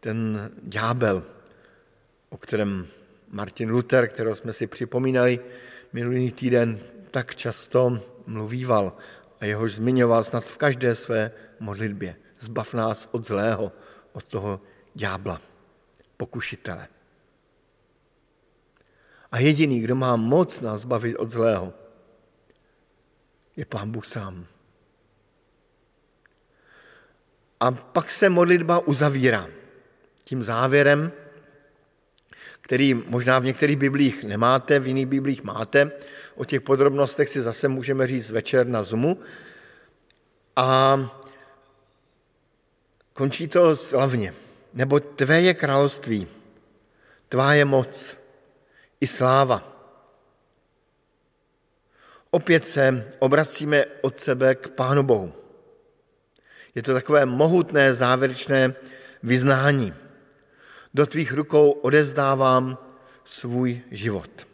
[0.00, 1.22] ten ďábel,
[2.28, 2.86] o kterém
[3.30, 5.40] Martin Luther, kterého jsme si připomínali
[5.92, 6.78] minulý týden,
[7.10, 8.96] tak často mluvíval
[9.40, 12.16] a jehož zmiňoval snad v každé své modlitbě.
[12.38, 13.72] Zbav nás od zlého,
[14.12, 14.60] od toho
[14.94, 15.42] ďábla,
[16.16, 16.88] pokušitele.
[19.32, 21.74] A jediný, kdo má moc nás zbavit od zlého,
[23.56, 24.46] je Pán Bůh sám.
[27.60, 29.48] A pak se modlitba uzavírá
[30.22, 31.12] tím závěrem,
[32.60, 35.90] který možná v některých biblích nemáte, v jiných biblích máte.
[36.36, 39.18] O těch podrobnostech si zase můžeme říct večer na Zoomu.
[40.56, 40.98] A
[43.18, 44.34] končí to slavně.
[44.74, 46.26] Nebo tvé je království,
[47.28, 48.18] tvá je moc
[49.00, 49.74] i sláva
[52.30, 55.32] Opět se obracíme od sebe k Pánu Bohu.
[56.74, 58.74] Je to takové mohutné závěrečné
[59.22, 59.94] vyznání.
[60.94, 62.78] Do tvých rukou odezdávám
[63.24, 64.46] svůj život.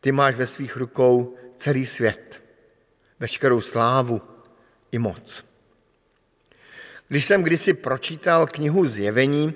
[0.00, 2.42] Ty máš ve svých rukou celý svět,
[3.20, 4.22] veškerou slávu
[4.92, 5.47] i moc.
[7.08, 9.54] Když jsem kdysi pročítal knihu Zjevení,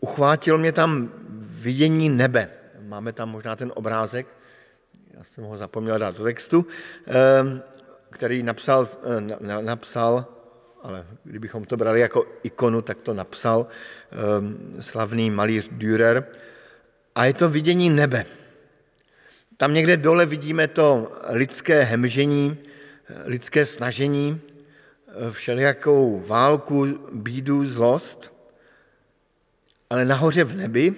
[0.00, 2.50] uchvátilo mě tam vidění nebe.
[2.80, 4.26] Máme tam možná ten obrázek,
[5.14, 6.66] já jsem ho zapomněl dát do textu,
[7.06, 7.62] ehm,
[8.10, 8.88] který napsal,
[9.48, 10.26] eh, napsal
[10.82, 13.66] ale kdybychom to brali jako ikonu, tak to napsal
[14.10, 16.26] ehm, slavný malíř Dürer.
[17.14, 18.26] A je to vidění nebe.
[19.56, 22.58] Tam někde dole vidíme to lidské hemžení,
[23.24, 24.51] lidské snažení, eh,
[25.30, 28.32] všelijakou válku, bídu, zlost,
[29.90, 30.94] ale nahoře v nebi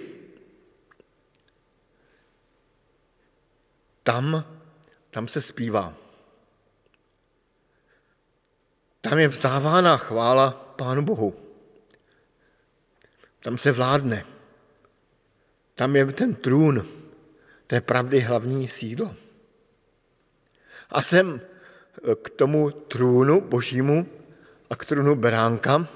[4.03, 4.45] tam,
[5.11, 5.93] tam se zpívá.
[9.01, 11.35] Tam je vzdávána chvála Pánu Bohu.
[13.39, 14.25] Tam se vládne.
[15.75, 16.85] Tam je ten trůn,
[17.67, 19.15] té pravdy hlavní sídlo.
[20.89, 21.41] A jsem
[22.21, 24.05] k tomu trůnu božímu
[24.69, 25.87] a k trůnu beránka,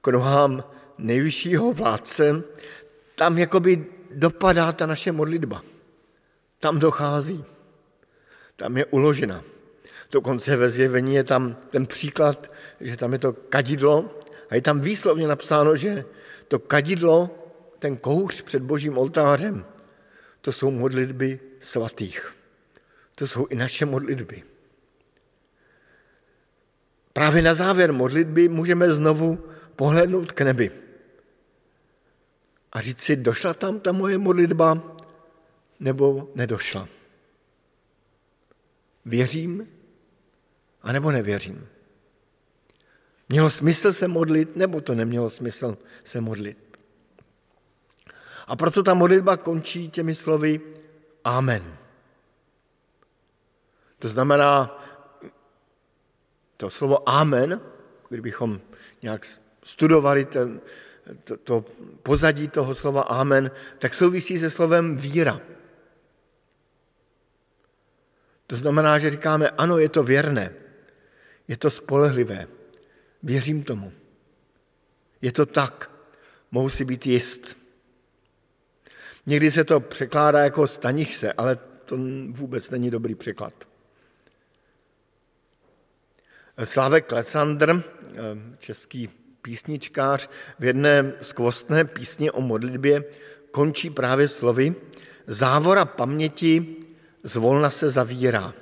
[0.00, 0.64] k nohám
[0.98, 2.42] nejvyššího vládce,
[3.14, 5.62] tam jakoby dopadá ta naše modlitba.
[6.60, 7.44] Tam dochází.
[8.56, 9.44] Tam je uložena.
[10.10, 12.50] Dokonce ve zjevení je tam ten příklad,
[12.80, 14.18] že tam je to kadidlo
[14.50, 16.04] a je tam výslovně napsáno, že
[16.48, 17.30] to kadidlo,
[17.78, 19.64] ten kouř před božím oltářem,
[20.40, 22.34] to jsou modlitby svatých.
[23.14, 24.42] To jsou i naše modlitby.
[27.18, 30.70] Právě na závěr modlitby můžeme znovu pohlednout k nebi
[32.72, 34.96] a říct si, došla tam ta moje modlitba,
[35.80, 36.88] nebo nedošla.
[39.04, 39.68] Věřím,
[40.82, 41.66] anebo nevěřím.
[43.28, 46.78] Mělo smysl se modlit, nebo to nemělo smysl se modlit.
[48.46, 50.60] A proto ta modlitba končí těmi slovy
[51.24, 51.78] Amen.
[53.98, 54.77] To znamená,
[56.58, 57.60] to slovo Amen,
[58.08, 58.60] kdybychom
[59.02, 59.26] nějak
[59.64, 60.60] studovali ten,
[61.24, 61.64] to, to
[62.02, 65.40] pozadí toho slova Amen, tak souvisí se slovem víra.
[68.46, 70.54] To znamená, že říkáme, ano, je to věrné,
[71.48, 72.46] je to spolehlivé,
[73.22, 73.92] věřím tomu.
[75.22, 75.90] Je to tak.
[76.50, 77.56] Mohu si být jist.
[79.26, 81.96] Někdy se to překládá jako staniš se, ale to
[82.30, 83.68] vůbec není dobrý překlad.
[86.64, 87.82] Slávek Klesandr,
[88.58, 89.08] český
[89.42, 90.28] písničkář,
[90.58, 93.04] v jedné skvostné písni o modlitbě
[93.50, 94.74] končí právě slovy
[95.26, 96.76] Závora paměti
[97.22, 98.54] zvolna se zavírá.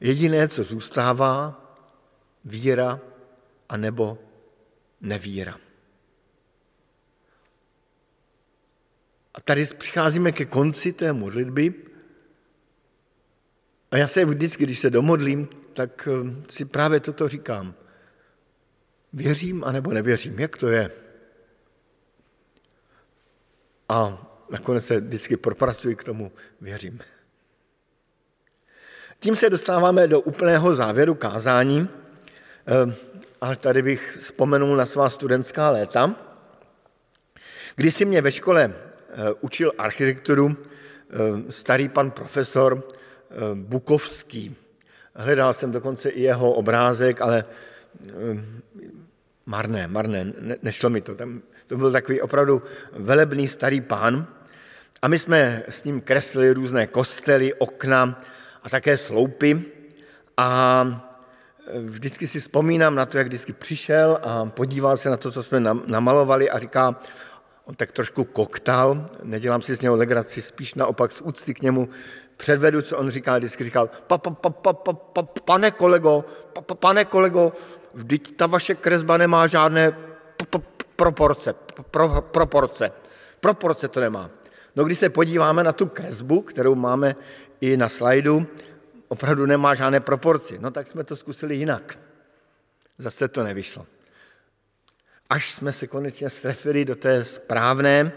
[0.00, 1.58] Jediné, co zůstává,
[2.44, 3.00] víra
[3.68, 4.18] a nebo
[5.00, 5.58] nevíra.
[9.34, 11.74] A tady přicházíme ke konci té modlitby.
[13.90, 17.74] A já se vždycky, když se domodlím, tak eh, si právě toto říkám.
[19.12, 20.90] Věřím anebo nevěřím, jak to je?
[23.88, 27.00] A nakonec se vždycky propracuji k tomu, věřím.
[29.20, 31.88] Tím se dostáváme do úplného závěru kázání.
[32.66, 32.94] Eh,
[33.40, 36.14] a tady bych vzpomenul na svá studentská léta,
[37.76, 38.74] kdy si mě ve škole
[39.14, 40.56] Eh, učil architekturu
[41.48, 42.88] starý pan profesor
[43.54, 44.56] Bukovský.
[45.14, 47.44] Hledal jsem dokonce i jeho obrázek, ale
[49.46, 50.32] marné, marné,
[50.62, 51.14] nešlo mi to.
[51.14, 54.26] Tam, to byl takový opravdu velebný starý pán.
[55.02, 58.18] A my jsme s ním kreslili různé kostely, okna
[58.62, 59.62] a také sloupy.
[60.36, 60.84] A
[61.84, 65.60] vždycky si vzpomínám na to, jak vždycky přišel a podíval se na to, co jsme
[65.86, 67.00] namalovali a říká,
[67.64, 71.88] on tak trošku koktal, nedělám si z něho legraci, spíš naopak z úcty k němu
[72.42, 76.60] předvedu, co on říkal, vždycky říkal, pa, pa, pa, pa, pa, pa, pane kolego, pa,
[76.60, 77.52] pa, pane kolego,
[77.94, 79.94] vždyť ta vaše kresba nemá žádné
[80.96, 81.54] proporce,
[81.90, 82.92] pro, proporce,
[83.40, 84.30] proporce to nemá.
[84.76, 87.16] No když se podíváme na tu kresbu, kterou máme
[87.60, 88.46] i na slajdu,
[89.08, 90.58] opravdu nemá žádné proporci.
[90.58, 91.98] No tak jsme to zkusili jinak.
[92.98, 93.86] Zase to nevyšlo
[95.32, 98.12] až jsme se konečně strefili do té správné,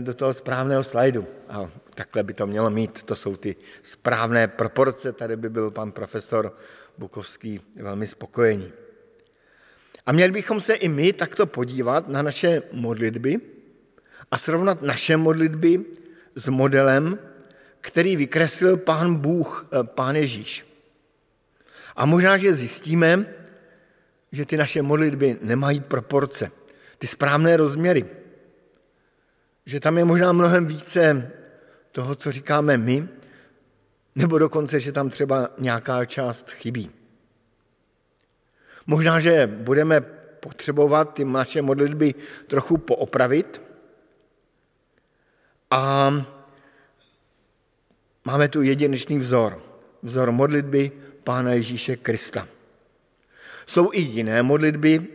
[0.00, 1.26] do toho správného slajdu.
[1.48, 5.92] A takhle by to mělo mít, to jsou ty správné proporce, tady by byl pan
[5.92, 6.56] profesor
[6.98, 8.72] Bukovský velmi spokojený.
[10.06, 13.40] A měli bychom se i my takto podívat na naše modlitby
[14.30, 15.84] a srovnat naše modlitby
[16.34, 17.18] s modelem,
[17.80, 20.66] který vykreslil pán Bůh, eh, pán Ježíš.
[21.96, 23.26] A možná, že zjistíme,
[24.32, 26.50] že ty naše modlitby nemají proporce,
[26.98, 28.19] ty správné rozměry.
[29.66, 31.30] Že tam je možná mnohem více
[31.92, 33.08] toho, co říkáme my,
[34.14, 36.90] nebo dokonce, že tam třeba nějaká část chybí.
[38.86, 40.00] Možná, že budeme
[40.40, 42.14] potřebovat ty naše modlitby
[42.46, 43.62] trochu poopravit
[45.70, 46.10] a
[48.24, 49.62] máme tu jedinečný vzor.
[50.02, 50.92] Vzor modlitby
[51.24, 52.48] Pána Ježíše Krista.
[53.66, 55.06] Jsou i jiné modlitby,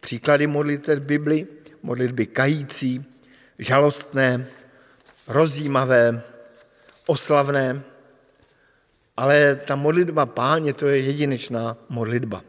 [0.00, 1.46] příklady modliteb v Bibli,
[1.82, 3.04] modlitby kající,
[3.58, 4.46] žalostné,
[5.28, 6.22] rozjímavé,
[7.06, 7.82] oslavné,
[9.16, 12.44] ale ta modlitba páně, to je jedinečná modlitba.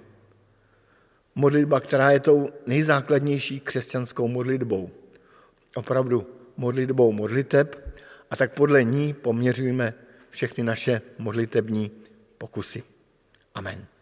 [1.36, 4.90] Modlitba, která je tou nejzákladnější křesťanskou modlitbou.
[5.76, 6.28] Opravdu
[6.58, 7.76] modlitbou modliteb
[8.32, 9.94] a tak podle ní poměřujeme
[10.30, 11.92] všechny naše modlitební
[12.38, 12.84] pokusy.
[13.56, 13.97] Amen.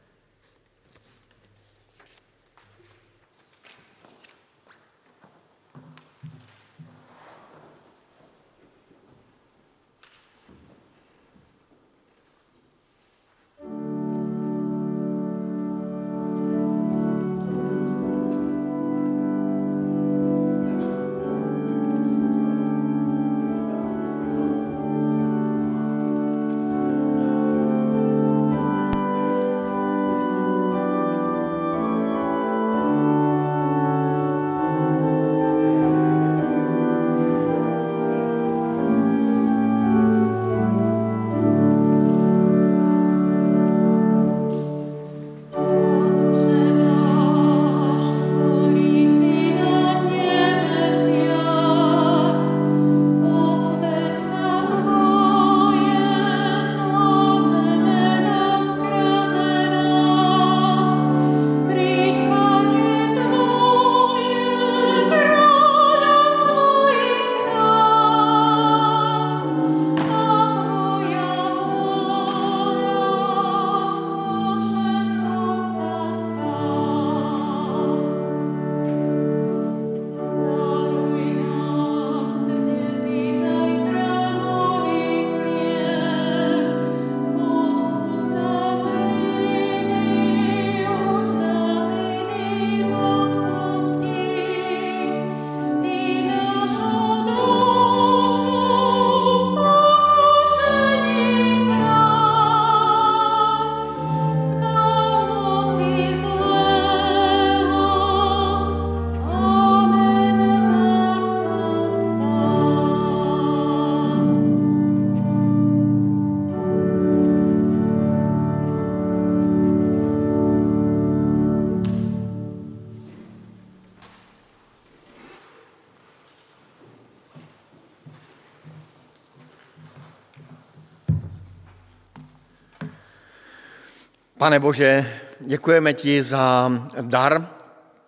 [134.46, 136.72] Pane Bože, děkujeme ti za
[137.02, 137.50] dar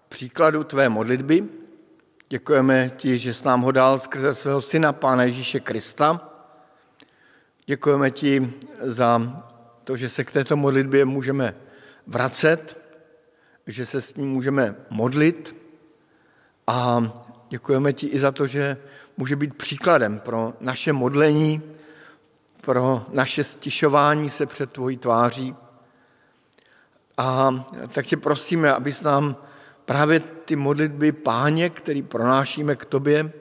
[0.09, 1.43] příkladu tvé modlitby.
[2.29, 6.29] Děkujeme ti, že jsi nám ho dal skrze svého syna, Pána Ježíše Krista.
[7.65, 9.43] Děkujeme ti za
[9.83, 11.55] to, že se k této modlitbě můžeme
[12.07, 12.77] vracet,
[13.67, 15.55] že se s ním můžeme modlit
[16.67, 17.11] a
[17.49, 18.77] děkujeme ti i za to, že
[19.17, 21.61] může být příkladem pro naše modlení,
[22.61, 25.55] pro naše stišování se před tvojí tváří.
[27.17, 29.35] A tak tě prosíme, abys nám
[29.85, 33.31] právě ty modlitby páně, který pronášíme k tobě,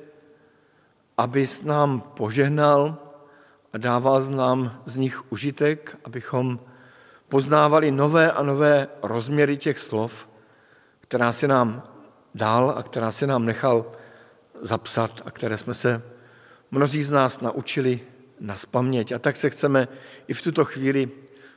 [1.17, 2.99] abys nám požehnal
[3.73, 6.61] a dával nám z nich užitek, abychom
[7.29, 10.29] poznávali nové a nové rozměry těch slov,
[11.01, 11.83] která si nám
[12.35, 13.93] dal a která si nám nechal
[14.61, 16.03] zapsat a které jsme se
[16.71, 18.01] mnozí z nás naučili
[18.41, 19.13] na spaměť.
[19.13, 19.89] A tak se chceme
[20.29, 21.11] i v tuto chvíli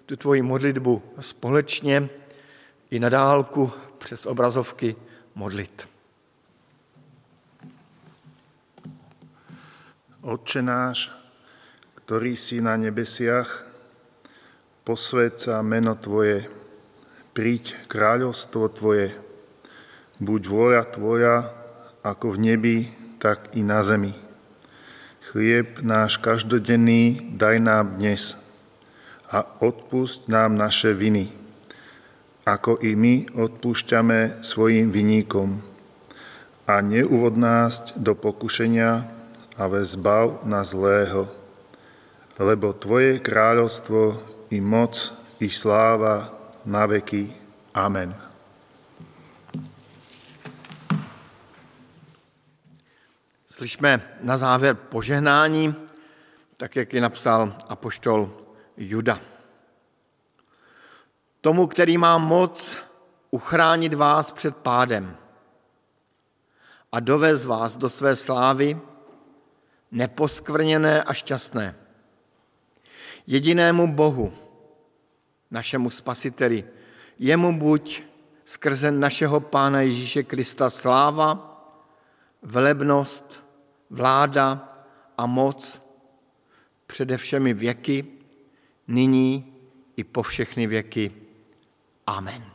[0.10, 2.10] tu tvoji modlitbu společně
[2.90, 4.96] i na dálku přes obrazovky
[5.36, 5.88] modlit.
[10.22, 11.14] Otče náš,
[11.96, 13.64] ktorý si na nebesiach,
[14.84, 16.50] posved sa meno Tvoje,
[17.32, 19.14] príď kráľovstvo Tvoje,
[20.20, 21.36] buď vôľa Tvoja,
[22.04, 22.78] ako v nebi,
[23.22, 24.12] tak i na zemi.
[25.32, 28.49] Chlieb náš každodenný daj nám dnes
[29.30, 31.30] a odpusť nám naše viny,
[32.50, 35.62] ako i my odpúšťame svojim viníkom.
[36.66, 39.06] A neuvod nás do pokušenia,
[39.58, 41.30] ale zbav na zlého.
[42.42, 44.18] Lebo Tvoje kráľovstvo
[44.50, 46.34] i moc, i sláva
[46.66, 47.30] na veky.
[47.74, 48.16] Amen.
[53.50, 55.76] Slyšme na závěr požehnání,
[56.58, 58.39] tak jak ji napsal apoštol
[58.80, 59.20] Juda.
[61.42, 62.78] Tomu, který má moc
[63.32, 65.18] uchránit vás před pádem
[66.92, 68.82] a dovez vás do své slávy,
[69.92, 71.76] neposkvrněné a šťastné.
[73.28, 74.34] Jedinému Bohu,
[75.52, 76.64] našemu spasiteli,
[77.20, 78.04] jemu buď
[78.46, 81.46] skrze našeho Pána Ježíše Krista sláva,
[82.42, 83.44] velebnost,
[83.90, 84.70] vláda
[85.18, 85.82] a moc
[86.88, 88.19] přede všemi věky,
[88.90, 89.54] nyní
[89.96, 91.12] i po všechny věky.
[92.08, 92.49] Amen.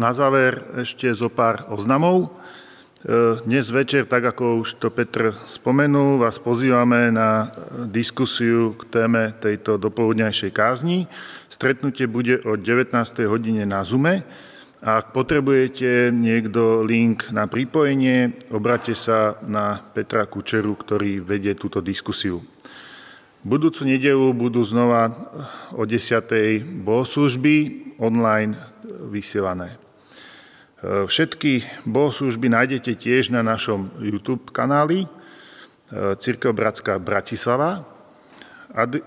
[0.00, 2.24] Na záver ešte zo pár oznamov.
[2.24, 2.28] E,
[3.44, 7.52] dnes večer, tak ako už to Petr spomenul, vás pozývame na
[7.84, 11.04] diskusiu k téme tejto dopoludňajšej kázni.
[11.52, 12.96] Stretnutie bude o 19.
[13.28, 14.24] hodine na Zume.
[14.80, 22.40] Ak potrebujete niekto link na pripojenie, obrate sa na Petra Kučeru, ktorý vedie túto diskusiu.
[23.44, 25.12] Budúcu nedelu budú znova
[25.76, 26.88] o 10.
[26.88, 27.56] bohoslužby
[28.00, 28.56] online
[29.12, 29.89] vysielané.
[30.80, 35.04] Všetky bohoslužby nájdete tiež na našom YouTube kanáli
[35.92, 37.84] Církev Bratská Bratislava.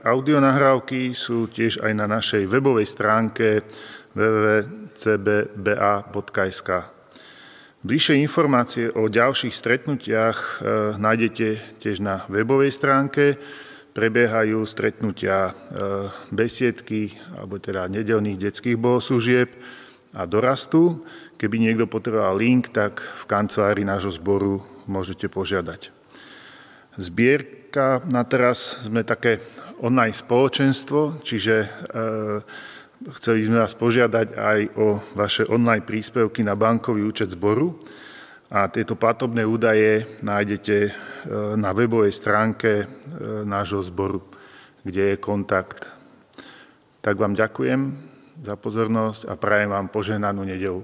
[0.05, 3.65] Audionahrávky sú tiež aj na našej webovej stránke
[4.13, 5.49] www.cbba.sk.
[7.83, 13.35] Bližšie informácie o ďalších stretnutiach e, nájdete tiež na webovej stránke.
[13.91, 15.53] Prebiehajú stretnutia e,
[16.31, 19.51] besiedky, alebo teda nedelných detských bohoslúžieb
[20.13, 21.01] a dorastu.
[21.41, 25.89] Keby niekto potreboval link, tak v kancelárii nášho zboru môžete požiadať.
[26.95, 29.41] Zbierka na teraz sme také
[29.81, 31.67] online spoločenstvo, čiže e,
[33.03, 37.75] Chceli sme vás požiadať aj o vaše online príspevky na bankový účet zboru
[38.47, 40.91] a tieto platobné údaje nájdete e,
[41.59, 42.85] na webovej stránke e,
[43.43, 44.23] nášho zboru,
[44.87, 45.91] kde je kontakt.
[47.03, 48.12] Tak vám ďakujem
[48.43, 50.83] za pozornosť a prajem vám požehnanú nedelu.